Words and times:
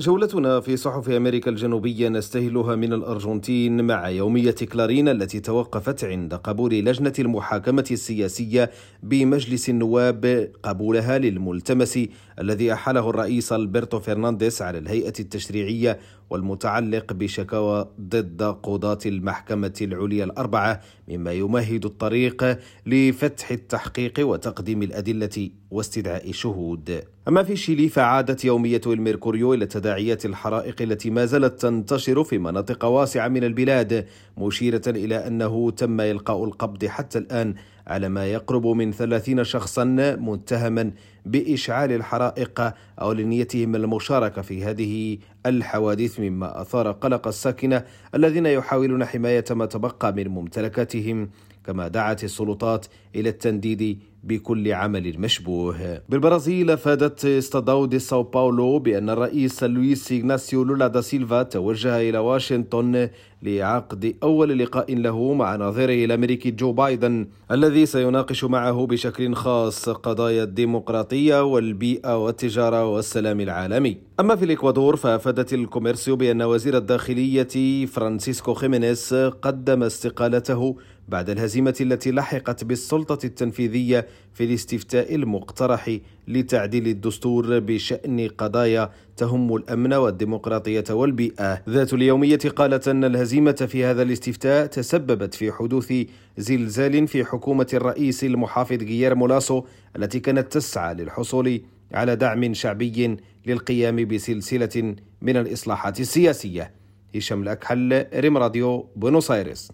جولتنا 0.00 0.60
في 0.60 0.76
صحف 0.76 1.10
أمريكا 1.10 1.50
الجنوبية 1.50 2.08
نستهلها 2.08 2.76
من 2.76 2.92
الأرجنتين 2.92 3.84
مع 3.84 4.08
يومية 4.08 4.50
كلارين 4.50 5.08
التي 5.08 5.40
توقفت 5.40 6.04
عند 6.04 6.34
قبول 6.34 6.74
لجنة 6.74 7.12
المحاكمة 7.18 7.84
السياسية 7.90 8.70
بمجلس 9.02 9.68
النواب 9.68 10.50
قبولها 10.62 11.18
للملتمس 11.18 11.98
الذي 12.40 12.72
أحاله 12.72 13.10
الرئيس 13.10 13.52
ألبرتو 13.52 14.00
فرنانديز 14.00 14.62
على 14.62 14.78
الهيئة 14.78 15.14
التشريعية 15.20 15.98
والمتعلق 16.30 17.12
بشكاوى 17.12 17.90
ضد 18.00 18.42
قضاة 18.42 18.98
المحكمة 19.06 19.74
العليا 19.82 20.24
الأربعة 20.24 20.80
مما 21.08 21.32
يمهد 21.32 21.84
الطريق 21.84 22.58
لفتح 22.86 23.50
التحقيق 23.50 24.14
وتقديم 24.20 24.82
الأدلة 24.82 25.50
واستدعاء 25.70 26.32
شهود. 26.32 27.15
أما 27.28 27.42
في 27.42 27.56
شيلي 27.56 27.88
فعادت 27.88 28.44
يومية 28.44 28.80
الميركوريو 28.86 29.54
إلى 29.54 29.66
تداعيات 29.66 30.26
الحرائق 30.26 30.82
التي 30.82 31.10
ما 31.10 31.24
زالت 31.24 31.60
تنتشر 31.60 32.24
في 32.24 32.38
مناطق 32.38 32.84
واسعة 32.84 33.28
من 33.28 33.44
البلاد 33.44 34.06
مشيرة 34.38 34.82
إلى 34.86 35.26
أنه 35.26 35.70
تم 35.70 36.00
إلقاء 36.00 36.44
القبض 36.44 36.84
حتى 36.84 37.18
الآن 37.18 37.54
على 37.86 38.08
ما 38.08 38.26
يقرب 38.26 38.66
من 38.66 38.92
ثلاثين 38.92 39.44
شخصا 39.44 39.84
متهما 40.20 40.90
بإشعال 41.24 41.92
الحرائق 41.92 42.72
أو 43.00 43.12
نيتهم 43.12 43.76
المشاركة 43.76 44.42
في 44.42 44.64
هذه 44.64 45.18
الحوادث 45.46 46.20
مما 46.20 46.60
أثار 46.60 46.92
قلق 46.92 47.26
الساكنة 47.26 47.84
الذين 48.14 48.46
يحاولون 48.46 49.04
حماية 49.04 49.44
ما 49.50 49.66
تبقى 49.66 50.12
من 50.12 50.28
ممتلكاتهم 50.28 51.30
كما 51.64 51.88
دعت 51.88 52.24
السلطات 52.24 52.86
إلى 53.14 53.28
التنديد 53.28 53.98
بكل 54.26 54.72
عمل 54.72 55.20
مشبوه. 55.20 56.00
بالبرازيل 56.08 56.70
أفادت 56.70 57.24
استاداو 57.24 57.86
دي 57.86 57.98
ساو 57.98 58.22
باولو 58.22 58.78
بأن 58.78 59.10
الرئيس 59.10 59.64
لويس 59.64 60.12
إغناسيو 60.12 60.64
لولا 60.64 60.86
دا 60.86 61.00
سيلفا 61.00 61.42
توجه 61.42 62.00
إلى 62.00 62.18
واشنطن 62.18 63.08
لعقد 63.42 64.16
أول 64.22 64.58
لقاء 64.58 64.94
له 64.94 65.32
مع 65.32 65.56
نظيره 65.56 66.04
الأمريكي 66.04 66.50
جو 66.50 66.72
بايدن 66.72 67.26
الذي 67.50 67.86
سيناقش 67.86 68.44
معه 68.44 68.86
بشكل 68.86 69.34
خاص 69.34 69.88
قضايا 69.88 70.42
الديمقراطية 70.42 71.44
والبيئة 71.44 72.24
والتجارة 72.24 72.86
والسلام 72.86 73.40
العالمي. 73.40 73.96
أما 74.20 74.36
في 74.36 74.44
الإكوادور 74.44 74.96
فأفادت 74.96 75.52
الكوميرسيو 75.54 76.16
بأن 76.16 76.42
وزير 76.42 76.76
الداخلية 76.76 77.86
فرانسيسكو 77.86 78.54
خيمينيز 78.54 79.14
قدم 79.42 79.82
استقالته 79.82 80.76
بعد 81.08 81.30
الهزيمة 81.30 81.74
التي 81.80 82.10
لحقت 82.12 82.64
بالسلطة 82.64 83.26
التنفيذية 83.26 84.06
في 84.34 84.44
الاستفتاء 84.44 85.14
المقترح 85.14 85.98
لتعديل 86.28 86.86
الدستور 86.86 87.58
بشأن 87.58 88.28
قضايا 88.28 88.90
تهم 89.16 89.56
الأمن 89.56 89.92
والديمقراطية 89.92 90.84
والبيئة. 90.90 91.62
ذات 91.68 91.92
اليومية 91.94 92.38
قالت 92.56 92.88
أن 92.88 93.04
الهزيمة 93.04 93.52
في 93.52 93.84
هذا 93.84 94.02
الاستفتاء 94.02 94.66
تسببت 94.66 95.34
في 95.34 95.52
حدوث 95.52 95.92
زلزال 96.38 97.08
في 97.08 97.24
حكومة 97.24 97.66
الرئيس 97.74 98.24
المحافظ 98.24 98.82
غييرمو 98.82 99.26
لاسو 99.26 99.64
التي 99.96 100.20
كانت 100.20 100.52
تسعى 100.52 100.94
للحصول 100.94 101.60
على 101.92 102.16
دعم 102.16 102.54
شعبي 102.54 103.16
للقيام 103.46 103.96
بسلسلة 103.96 104.94
من 105.22 105.36
الإصلاحات 105.36 106.00
السياسية. 106.00 106.70
هشام 107.16 107.42
الأكحل 107.42 108.06
ريم 108.14 108.36
راديو 108.36 108.88
بونوس 108.96 109.30
آيرس 109.30 109.72